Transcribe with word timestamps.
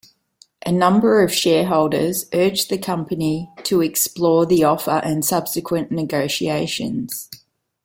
A 0.65 0.71
number 0.71 1.21
of 1.21 1.31
shareholders 1.31 2.25
urged 2.33 2.71
the 2.71 2.79
company 2.79 3.51
to 3.61 3.81
explore 3.81 4.47
the 4.47 4.63
offer 4.63 4.99
and 5.05 5.23
subsequent 5.23 5.91
negotiations. 5.91 7.29